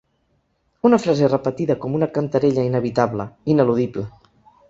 [0.87, 4.07] Una frase repetida com una cantarella inevitable, ineludible.